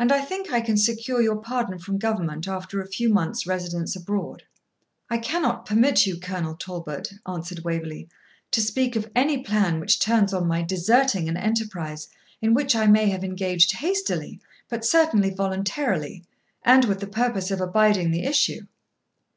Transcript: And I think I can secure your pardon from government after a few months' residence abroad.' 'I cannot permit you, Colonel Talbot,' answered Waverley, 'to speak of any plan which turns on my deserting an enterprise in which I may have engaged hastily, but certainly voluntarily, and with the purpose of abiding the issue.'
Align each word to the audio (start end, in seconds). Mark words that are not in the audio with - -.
And 0.00 0.10
I 0.10 0.20
think 0.20 0.50
I 0.52 0.60
can 0.60 0.76
secure 0.76 1.22
your 1.22 1.36
pardon 1.36 1.78
from 1.78 1.96
government 1.96 2.48
after 2.48 2.80
a 2.82 2.88
few 2.88 3.08
months' 3.08 3.46
residence 3.46 3.94
abroad.' 3.94 4.42
'I 5.10 5.18
cannot 5.18 5.64
permit 5.64 6.06
you, 6.06 6.18
Colonel 6.18 6.56
Talbot,' 6.56 7.12
answered 7.24 7.60
Waverley, 7.62 8.08
'to 8.50 8.60
speak 8.60 8.96
of 8.96 9.08
any 9.14 9.44
plan 9.44 9.78
which 9.78 10.00
turns 10.00 10.34
on 10.34 10.48
my 10.48 10.62
deserting 10.62 11.28
an 11.28 11.36
enterprise 11.36 12.08
in 12.42 12.52
which 12.52 12.74
I 12.74 12.88
may 12.88 13.08
have 13.10 13.22
engaged 13.22 13.76
hastily, 13.76 14.40
but 14.68 14.84
certainly 14.84 15.30
voluntarily, 15.30 16.24
and 16.64 16.86
with 16.86 16.98
the 16.98 17.06
purpose 17.06 17.52
of 17.52 17.60
abiding 17.60 18.10
the 18.10 18.24
issue.' 18.24 18.62